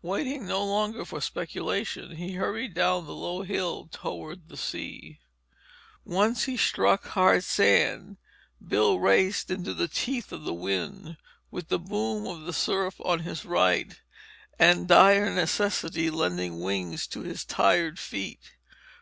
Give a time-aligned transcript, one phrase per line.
[0.00, 5.20] Waiting no longer for speculation, he hurried down the low hill toward the sea.
[6.02, 8.16] Once he struck hard sand,
[8.66, 11.18] Bill raced into the teeth of the wind,
[11.50, 14.00] with the boom of the surf on his right,
[14.58, 18.52] and dire necessity lending wings to his tired feet.